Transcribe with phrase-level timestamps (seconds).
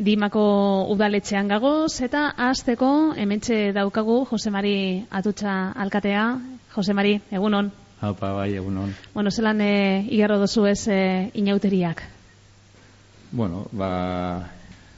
[0.00, 0.42] Dimako
[0.94, 6.22] udaletxean gagoz eta hasteko hementxe daukagu Josemari Atutxa alkatea.
[6.72, 7.68] Josemari, egunon.
[8.00, 8.94] Haupa, bai, egunon.
[9.12, 12.00] Bueno, zelan e, igarro dozu ez e, inauteriak?
[13.30, 14.48] Bueno, ba,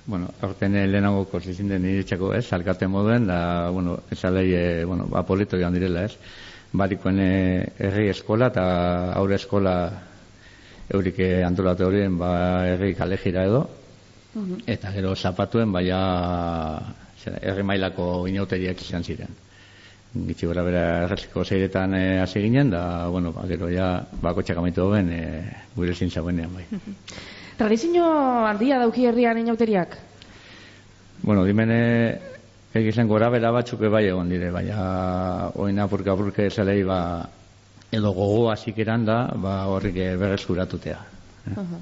[0.06, 5.10] bueno, aurten lehenago kozizin den iritxako ez, alkate moduen, da, bueno, ez alei, e, bueno,
[5.10, 6.14] ba, polito joan direla ez.
[6.72, 8.70] Barikoen herri eskola eta
[9.18, 9.76] aurre eskola
[10.94, 12.34] eurik antolatu horien, ba,
[12.70, 13.66] herri kalejira edo,
[14.66, 15.98] eta gero zapatuen, baina
[17.42, 19.32] herri mailako inauteriak izan ziren.
[20.12, 25.08] Gitsi gora bera erraziko zeiretan hasi ginen, da, bueno, ba, gero ja, bako txakamaitu hoben,
[25.12, 25.22] e,
[25.76, 26.66] gure zintza bai.
[27.56, 28.04] Tradizio
[28.48, 29.96] handia dauki herrian inauteriak?
[31.22, 32.18] Bueno, dimene
[32.74, 37.28] egizan gora bera batzuk bai egon dire, baina oina apurka apurka esalei ba,
[37.90, 41.00] edo gogo hasikeran da, ba, horrik berreskuratutea.
[41.56, 41.80] Uh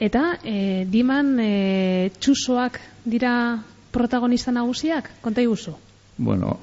[0.00, 3.34] Eta, e, diman e, txusoak dira
[3.92, 5.10] protagonista nagusiak?
[5.20, 5.74] Konta iguzu?
[6.16, 6.54] Bueno,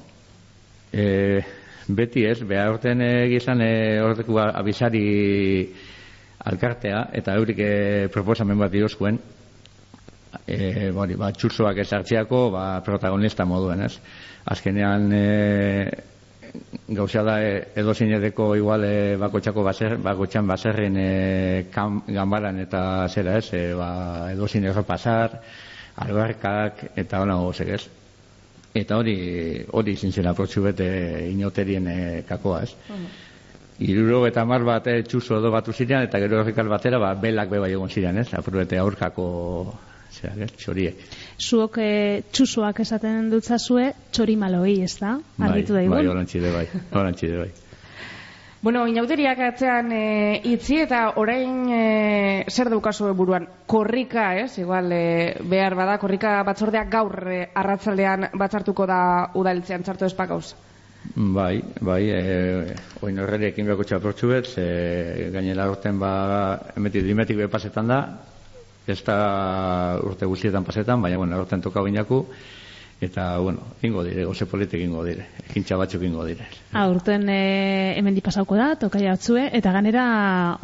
[0.90, 1.38] e,
[1.86, 3.70] beti ez, behar orten egizan e,
[4.02, 5.04] horreku abisari
[6.50, 7.72] alkartea, eta eurik e,
[8.10, 9.20] proposamen bat dirozkuen,
[10.42, 13.94] e, bori, ba, txursoak ez hartziako ba, protagonista moduen, ez?
[14.50, 15.24] Azkenean e,
[16.88, 21.10] gauza da e, edo zinedeko igual e, bakotxako baser, bakotxan baserren e,
[21.72, 25.38] kam, gambaran eta zera ez, e, ba, edo zineko pasar,
[25.96, 27.84] albarkak eta hona gozek ez.
[28.78, 29.16] Eta hori,
[29.72, 30.88] hori zintzen aprotxu bete
[31.30, 32.74] inoterien e, kakoa ez.
[32.88, 33.26] Uh
[33.78, 37.52] Iruro eta mar bat e, txuso edo batu zirean, eta gero horrikal batera, ba, belak
[37.52, 38.26] beba egon zirean, ez?
[38.34, 39.26] Apurrete aurkako
[40.10, 41.04] zera, txoriek.
[41.38, 41.90] Zuok e,
[42.34, 45.14] txusoak esaten dutzazue, txori maloi, ez da?
[45.38, 47.50] Bai, bai, orantxide bai, orantxide bai.
[48.60, 51.82] Bueno, inauteriak atzean e, itzi eta orain e,
[52.50, 53.44] zer daukazu buruan?
[53.70, 54.58] Korrika, ez?
[54.58, 58.98] Igual, e, behar bada, korrika batzordeak gaur e, arratzaldean batzartuko da
[59.38, 60.56] udaltzean txartu espakauz.
[61.14, 62.74] Bai, bai, e,
[63.06, 66.10] oin horreri ekin behako txaportxu bet, e, gainera urten ba,
[66.74, 68.00] emetik dimetik be pasetan da,
[68.88, 72.24] ez da urte guztietan pasetan, baina, bueno, urten toka bainaku,
[73.00, 76.48] eta, bueno, ingo dire, goze politik ingo dire, ekin txabatxuk ingo dire.
[76.72, 77.42] Ha, ah, urten e,
[77.98, 80.06] hemen dipasauko da, toka jatzue, eta ganera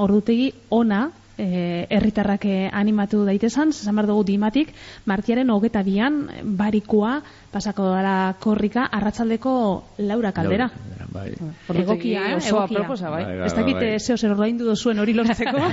[0.03, 1.07] ordutegi ona,
[1.39, 4.75] e, erritarrak e, animatu daitezan, zesan behar dugu dimatik,
[5.07, 6.25] martiaren hogeta bian,
[6.59, 7.21] barikua,
[7.55, 9.55] pasako dara korrika, arratzaldeko
[9.99, 10.71] laura kaldera.
[11.15, 11.31] bai.
[11.71, 12.39] Egokia, eh?
[12.43, 12.81] Egokia.
[12.81, 13.25] Proposa, bai.
[13.25, 13.99] bai, bai ez dakite bai.
[14.01, 15.61] zeo zer ordaindu duzuen hori lortzeko.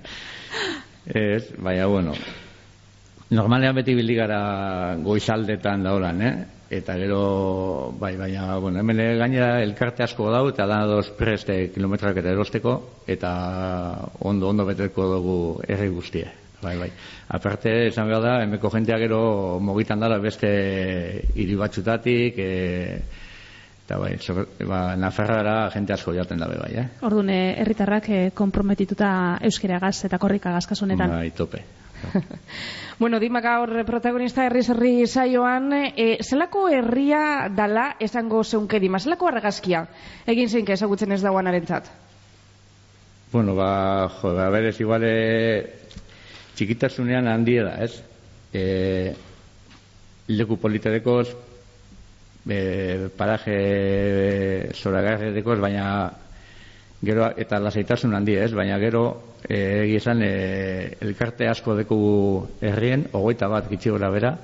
[1.14, 2.14] ez, baina, bueno,
[3.30, 6.34] normalean beti bildigara goizaldetan da horan, eh?
[6.70, 12.20] eta gero bai baina bueno hemen gainera elkarte asko dau eta da dos preste kilometrak
[12.22, 12.74] eta erosteko
[13.10, 13.30] eta
[14.20, 16.28] ondo ondo beteko dugu herri guztie
[16.62, 16.90] bai bai.
[17.28, 20.50] Aparte esan behar da hemeko jentea gero mogitan dara beste
[21.34, 22.50] hiri batzutatik e,
[23.90, 26.86] eta bai so, ba, nafarrara jente asko jaten dabe bai eh?
[27.02, 31.64] Orduan herritarrak eh, komprometituta euskeragaz eta korrika gazkasunetan bai tope
[33.00, 39.28] bueno, dima gaur protagonista herri zerri saioan, e, zelako herria dala esango zeunke dima, zelako
[39.28, 39.82] argazkia
[40.24, 41.90] egin zeinke ezagutzen ez dauan arentzat?
[43.34, 46.00] Bueno, ba, jo, ba, berez, igual, e,
[46.56, 48.00] txikitasunean handia da, ez?
[48.48, 48.64] E,
[50.32, 51.28] leku politedekoz,
[52.48, 55.86] e, paraje zoragarredekoz, baina
[57.02, 59.04] gero eta lasaitasun handi ez, baina gero
[59.48, 60.32] eh, egi esan e,
[61.00, 62.00] elkarte asko deku
[62.60, 64.36] herrien, ogoita bat gora bera,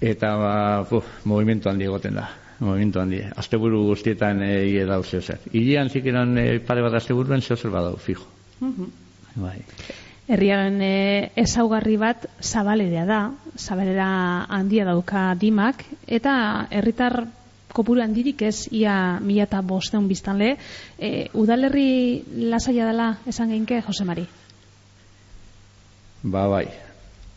[0.00, 0.54] eta ba,
[0.90, 5.38] uf, movimentu handi egoten da, movimentu handi, asteburu guztietan egi edau zeo zer.
[5.52, 8.26] Ilian zikeran e, pare bat asteburuen zeo zer badau, fijo.
[9.36, 9.58] Bai.
[10.28, 13.20] Herriaren e, ezaugarri bat zabalera da,
[13.58, 14.10] zabalera
[14.48, 17.24] handia dauka dimak, eta herritar
[17.72, 20.56] kopuru handirik ez ia mila eta bosteun biztanle.
[20.98, 24.26] E, udalerri lasaia dela esan geinke, Jose Mari?
[26.22, 26.66] Ba, bai.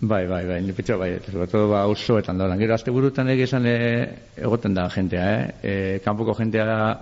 [0.03, 2.57] Bai, bai, bai, ni bai, todo ba osoetan da.
[2.57, 5.53] Gero aste burutan esan e, egoten da jentea, eh?
[5.63, 6.97] E, kanpoko jentea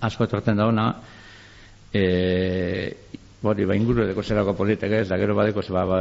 [0.00, 0.94] asko etortzen da ona.
[3.38, 5.98] Bori, ba, inguru edeko zerako politek ez, da gero badeko ba, ba,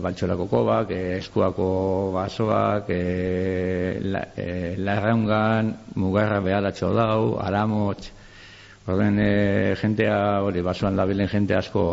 [0.00, 1.66] bantxorako kobak, e, eskuako
[2.14, 4.46] basoak, e, la, e,
[4.80, 8.08] larraungan, mugarra behalatxo dau, aramotx,
[8.88, 11.84] orden e, jentea, hori, basoan labilen jente asko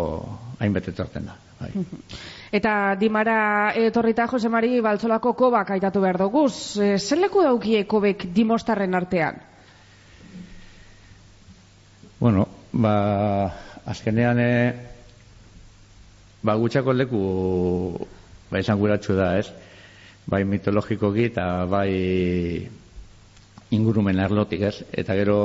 [0.62, 1.36] hainbete torten da.
[1.60, 1.74] Bai.
[2.57, 6.80] Eta dimara etorrita Jose Mari baltzolako kobak aitatu behar duguz.
[6.80, 9.44] E, zer leku daukie kobek dimostarren artean?
[12.24, 12.94] Bueno, ba,
[13.88, 14.51] azkenean e,
[16.44, 17.22] ba gutxako leku
[18.51, 18.80] bai esan
[19.16, 19.48] da, ez?
[20.28, 22.68] Bai mitologikoki eta bai
[23.72, 24.84] ingurumen arlotik, ez?
[24.92, 25.38] Eta gero,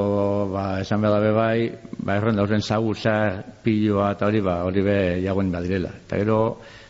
[0.53, 4.83] ba, esan behar dabe bai, ba, erren dauzen zagu, zar, piloa, eta hori, ba, hori
[4.83, 5.91] be, jagoen badirela.
[6.05, 6.39] Eta gero,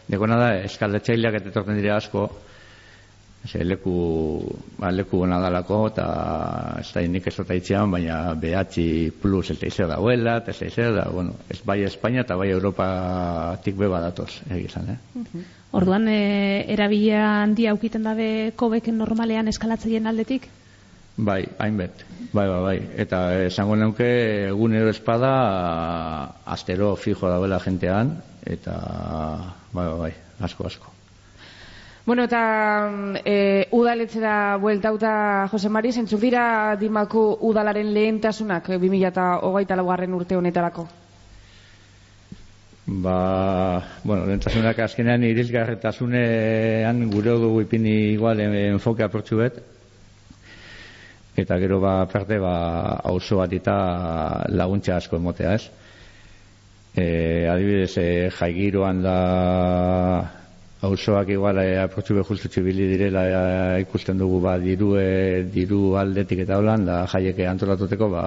[0.09, 2.27] dekona da, eskaldatxaileak eta etorten dire asko,
[3.43, 3.93] Ze leku,
[4.79, 6.05] ba, leku gona dalako, eta
[6.79, 11.35] ez da nik ez itxean, baina behatzi plus eta izan dauela, eta ez da, bueno,
[11.50, 12.87] ez bai Espainia eta bai Europa
[13.65, 14.99] tik beba datoz, egizan, eh?
[15.19, 15.43] Uh
[15.73, 20.50] Orduan, e, erabila handia aukiten dabe kobeken normalean eskalatzeien aldetik?
[21.17, 22.77] Bai, hainbet, bai, bai, bai.
[23.05, 24.09] Eta esango neuke,
[24.53, 25.33] egunero espada,
[26.44, 28.79] astero fijo dauela jentean, eta
[29.73, 30.93] bai, bai, bai, asko, asko.
[32.05, 32.91] Bueno, eta
[33.25, 40.89] e, udaletzera bueltauta Jose Mari, zentzuk dira dimaku udalaren lehentasunak 2008 laugarren urte honetarako?
[42.87, 49.63] Ba, bueno, lehentasunak azkenean irizgarretasunean gure dugu ipini igual enfoke aportzu bet,
[51.39, 53.79] eta gero ba parte ba auzo bat eta
[54.51, 55.71] laguntza asko emotea, ez?
[56.99, 60.42] E, adibidez, e, jaigiroan da
[60.82, 66.43] auzoak igual eh, aprotxu justu txibili direla eh, ikusten dugu ba diru e, diru aldetik
[66.43, 68.25] eta holan da jaieke antolatuteko ba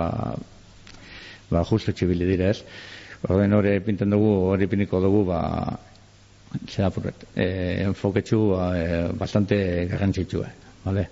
[1.52, 2.62] ba justu txibili dire ez
[3.28, 5.42] orden hori pinten dugu hori piniko dugu ba
[6.72, 7.48] zera purret e,
[7.90, 8.86] enfoketxu ba, e,
[9.20, 9.58] bastante
[9.92, 10.48] garrantzitsua
[10.86, 11.10] vale?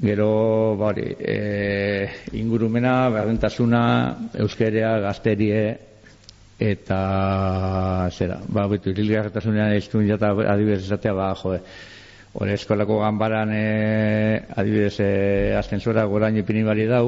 [0.00, 5.89] Gero, bari, e, ingurumena, berdentasuna, euskerea, gazterie,
[6.60, 11.54] eta zera, ba, betu, irilgarretasunean ez duen jata adibidez esatea, ba, jo,
[12.36, 13.64] hori eskolako ganbaran e,
[14.60, 15.10] adibidez e,
[15.56, 17.06] azten zora gorain ipini bari dau,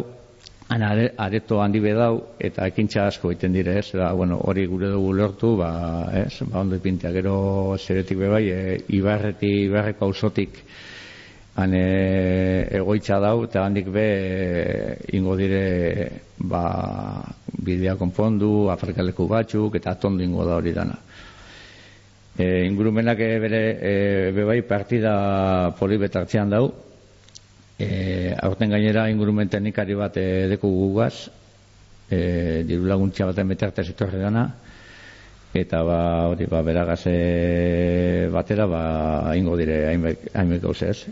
[0.72, 4.88] ana areto handi be dau, eta ekintza asko egiten dire, ez, ba, bueno, hori gure
[4.94, 5.72] dugu lortu, ba,
[6.24, 7.36] ez, ba, ondo ipintea, gero
[7.76, 10.64] zeretik bebai, e, ibarreti, ibarreko ausotik,
[11.54, 17.20] han egoitza dau eta handik be e, ingo dire ba,
[17.60, 20.96] bidea konpondu, afrikaleku batzuk eta atondo ingo da hori dana.
[22.36, 23.92] E, ingurumenak e, bere e,
[24.32, 26.72] bebai partida polibetartzean dau,
[27.76, 31.28] e, aurten gainera ingurumen teknikari bat e, deku gugaz,
[32.08, 34.46] e, diru laguntza baten betartez etorri dana,
[35.52, 36.00] eta ba
[36.32, 37.04] hori ba beragaz
[38.32, 38.82] batera ba
[39.36, 41.04] ingo dire hainbek gauzez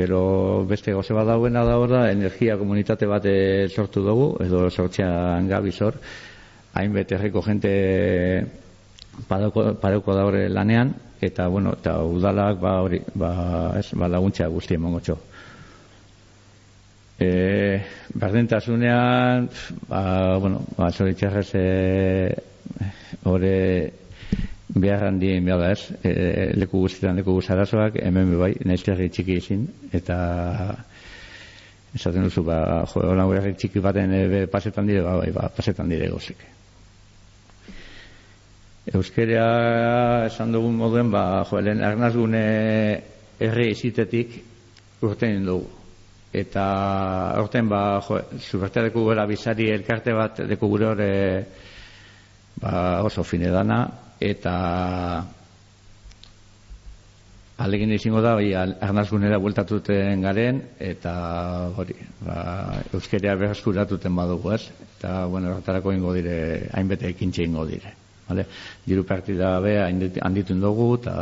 [0.00, 5.48] Gero beste goze bat dauena da hor energia komunitate bat eh, sortu dugu, edo sortzean
[5.50, 5.98] gabi zor,
[6.72, 7.72] hainbet erreko jente
[9.28, 13.32] pareko da hori lanean, eta, bueno, eta udalak ba, hori, ba,
[13.78, 15.16] ez, ba, laguntza guzti emongo txo.
[17.20, 17.30] E,
[18.16, 19.50] berdentasunean,
[19.88, 20.02] ba,
[20.40, 21.66] bueno, ba, zoritxarrez, e,
[23.28, 23.56] hori,
[24.74, 29.66] behar handien behar da ez, e, leku guztietan leku guztarazoak, hemen bai, naizkerri txiki izin,
[29.92, 30.18] eta
[31.94, 36.08] esaten duzu, ba, jo, hola txiki baten e, pasetan dire, ba, bai, ba, pasetan dire
[36.10, 36.44] gozik.
[38.94, 42.44] Euskerea esan dugun moduen, ba, jo, lehen arnazgune
[43.40, 44.38] erre izitetik
[45.02, 45.66] urten dugu.
[46.30, 46.64] Eta
[47.42, 51.10] urten, ba, jo, zubertea deku gara bizari elkarte bat deku gure hori
[52.62, 53.80] ba, oso fine dana,
[54.20, 54.54] eta
[57.60, 61.12] alegin izango da, bai, arnazgunera bueltatuten garen, eta
[61.76, 62.36] hori, ba,
[62.96, 64.62] euskerea behaskuratuten badugu, ez?
[64.96, 66.36] Eta, bueno, horretarako ingo dire,
[66.72, 67.92] hainbete ekintxe ingo dire.
[68.28, 68.46] Vale?
[68.86, 71.14] Diru partida be, handitun dugu, eta,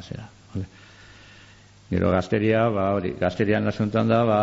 [0.00, 0.66] zera, vale?
[1.92, 4.42] Gero gazteria, ba, hori, gazteria nasuntan da, ba,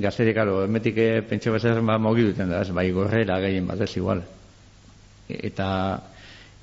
[0.00, 2.72] gazteria, karo, emetik eh, pentsa bezaren, ba, mogi duten da, ez?
[2.72, 4.24] Bai, gorrera gehien bat, ez, igual.
[5.28, 5.68] Eta,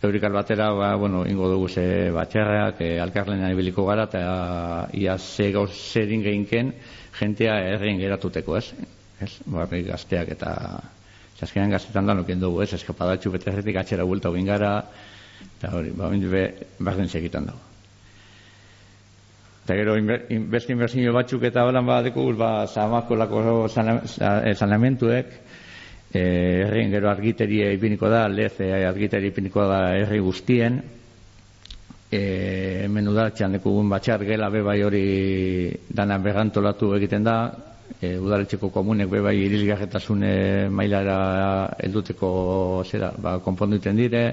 [0.04, 5.52] Eurikal batera, ba, bueno, ingo dugu ze batxerrak, e, alkarlenan ibiliko gara, eta ia ze
[5.52, 6.74] gauz zerin gehinken,
[7.20, 8.74] jentea errein geratuteko, ez?
[9.24, 10.52] Ez, barri gazteak eta
[11.40, 12.74] zaskenan gaztetan da nukien dugu, ez?
[12.78, 14.74] Eskapadatxu bete erretik atxera bulta hogin gara,
[15.58, 16.44] eta hori, ba, hori, be,
[16.80, 17.64] barren segitan dago.
[19.66, 19.96] Eta gero,
[20.54, 25.64] beste inbertsio batzuk eta holan badeko, ba, zamako lako zanamentuek, eh
[26.19, 30.81] herrien gero argiteria ipiniko da, lez eh, argiteria ipiniko da herri guztien.
[32.12, 35.05] Eh hemen udaletxean dekugun batxar gela bebai hori
[35.89, 37.38] dana berrantolatu egiten da.
[38.01, 40.31] E, udaletxeko komunek bebai irilgarretasune
[40.74, 41.17] mailara
[41.86, 42.29] helduteko
[42.89, 44.24] zera, ba, konpondu iten dire.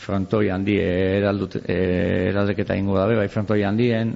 [0.00, 4.14] Frontoi handi eraldut, eraldeketa ingo da bebai frontoi handien.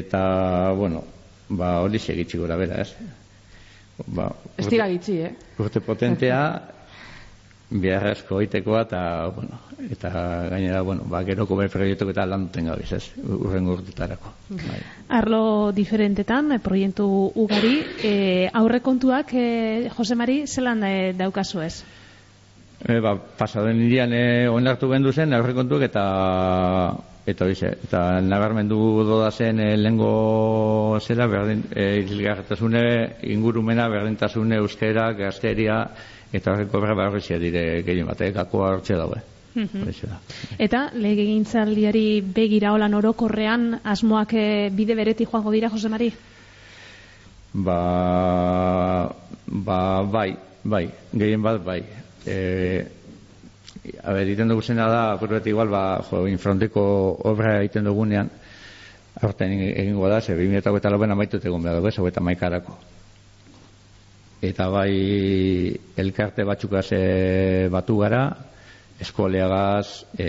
[0.00, 0.22] Eta,
[0.78, 1.04] bueno,
[1.48, 3.19] ba, hori segitxi gura bera, ez?
[4.06, 5.32] Ba, ez dira gitzi, eh?
[5.60, 6.42] Urte potentea,
[7.70, 9.00] biharrezko oitekoa eta,
[9.34, 9.58] bueno,
[9.94, 10.10] eta
[10.50, 14.32] gainera, bueno, ba, geroko bai proiektu eta lan duten gabiz, ez, urrengo urtetarako.
[14.50, 14.80] Bai.
[15.20, 15.42] Arlo
[15.76, 18.14] diferentetan, eh, proiektu ugari, e,
[18.52, 21.84] aurre kontuak, e, Jose Mari, zelan e, daukazu ez?
[22.80, 26.04] E, ba, pasaden irian e, onartu bendu zen, aurre kontuak eta
[27.26, 32.06] eta hoize, eta nabarmendu doda zen e, lengo zera, berdin, e,
[33.32, 35.84] ingurumena, berdintasune, euskera, gazteria,
[36.32, 39.20] eta horreko berra barrizia dire gehien bat, eh, gakoa hartze daue.
[39.54, 39.88] Mhm.
[40.58, 46.12] Eta lege gintzaldiari begira holan orokorrean asmoak eh, bide bereti joango dira, Jose Mari?
[47.52, 49.10] Ba,
[49.46, 51.82] ba, bai, bai, gehien bat, bai.
[52.26, 52.86] E,
[54.02, 56.82] a ber, iten dugu zena da, apurbet igual, ba, jo, infronteko
[57.32, 58.30] obra egiten dugunean,
[59.20, 62.78] aurten egingo da, ze, 2008 eta loben amaitu egun behar dugu, eta maikarako
[64.40, 68.22] eta bai elkarte batzukaz e, batu gara,
[69.00, 70.28] eskoleagaz, e,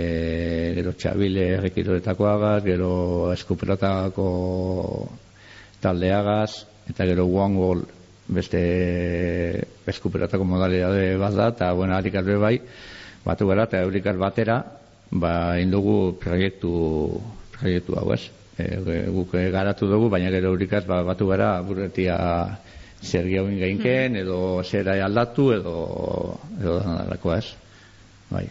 [0.75, 2.91] gero txabile errekitoretakoagaz, gero
[3.31, 4.27] eskuperatako
[5.83, 7.85] taldeagaz, eta gero guangol
[8.31, 8.61] beste
[9.91, 12.57] eskuperatako modalidade bat da, eta bueno, harikar bai,
[13.25, 14.59] batu gara, eta eurikar batera,
[15.11, 16.71] ba, indugu proiektu,
[17.57, 18.21] proiektu hau ez.
[18.59, 18.67] E,
[19.09, 22.17] guk garatu dugu, baina gero eurikaz ba, batu gara, burretia
[23.01, 25.75] zer gehoin gainken, edo zera aldatu, edo,
[26.59, 27.45] edo danarako ez.
[28.31, 28.47] Bai.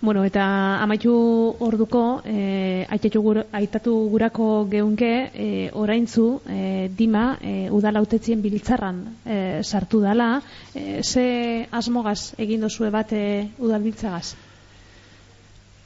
[0.00, 1.12] Bueno, eta amaitu
[1.60, 10.40] orduko, e, aitatu gurako geunke, e, oraintzu, e, dima, e, udalautetzien biltzarran e, sartu dala,
[10.74, 14.34] e, ze asmogaz egin dozue bat e, udalbiltzagaz?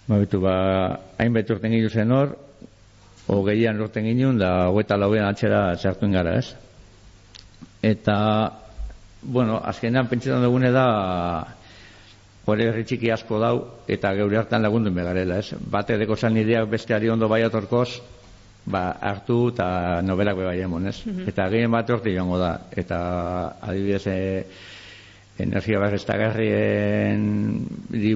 [0.06, 0.54] Ba, bitu, ba,
[1.18, 2.37] hainbet urten ginu zen hor,
[3.26, 6.54] hogeian urten ginu, da hogeita lauean atxera sartu gara, ez?
[7.85, 8.16] eta
[9.23, 10.87] bueno, azkenean pentsetan dugune da
[12.46, 13.54] hori herri txiki asko dau
[13.88, 15.56] eta geure hartan lagundu begarela, ez?
[15.70, 17.88] Bate deko zan ideak besteari ondo bai atorkoz,
[18.66, 20.98] ba, hartu eta nobelak bai emon, ez?
[21.06, 21.28] Mhm.
[21.28, 22.98] Eta gehien bat orte joango da, eta
[23.60, 24.46] adibidez e,
[25.38, 27.24] energia barreztagarrien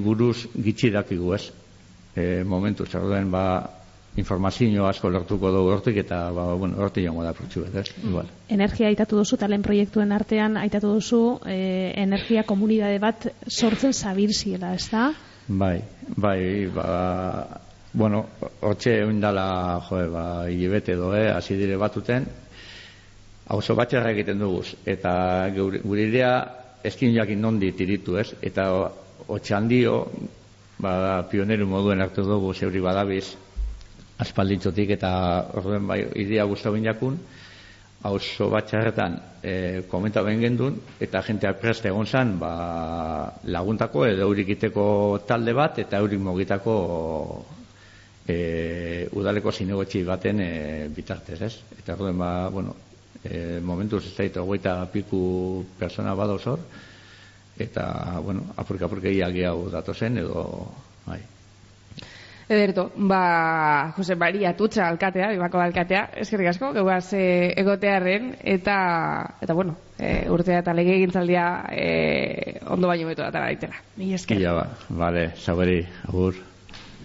[0.05, 1.51] buruz gitsi dakigu, ez?
[2.15, 3.45] E, momentu, zer ba,
[4.19, 7.87] informazio asko lortuko dugu hortik eta ba, bueno, hortik jongo da protxu ez?
[8.03, 8.27] Igual.
[8.51, 14.75] Energia aitatu duzu, talen proiektuen artean aitatu duzu, e, energia komunidade bat sortzen zabir ziela,
[14.75, 15.13] ez da?
[15.49, 15.79] Bai,
[16.17, 16.89] bai, ba,
[17.93, 18.27] bueno,
[18.61, 22.27] hortxe oindala, joe, ba, hilibete doe, eh, hasi dire batuten,
[23.49, 25.13] hauzo batxerra egiten dugu, eta
[25.57, 26.33] gure idea
[26.85, 28.35] eskin jakin nondi tiritu, ez?
[28.45, 28.69] Eta
[29.27, 30.03] hotxe handio,
[30.79, 33.37] ba, pioneru moduen hartu dugu, zeuri badabiz,
[34.19, 35.11] aspalditzotik eta
[35.61, 37.19] orduen bai idea gustatu inakun
[38.09, 42.51] auzo batxarretan e, komenta ben gendun eta jentea prest egon zan ba,
[43.45, 44.85] laguntako edo eurikiteko
[45.27, 46.75] talde bat eta eurik mogitako
[48.27, 50.53] e, udaleko zinegotxi baten e,
[50.95, 51.55] bitartez ez?
[51.79, 52.77] Eta orduen ba bueno
[53.25, 56.61] e, momentuz ez daito goita piku persona bado zor
[57.59, 59.11] eta bueno apurka apurka
[59.49, 60.71] hau datozen edo
[61.07, 61.38] bai
[62.49, 68.79] Ederto, ba, Jose Maria Tutxa alkatea, bimako alkatea, eskerrik asko, geuaz e, egotearen, eta,
[69.45, 73.83] eta bueno, e, urtea eta lege egintzaldia e, ondo baino beto datara daitela.
[74.01, 74.41] Mi esker.
[74.41, 76.41] Ia ba, vale, saberi, agur.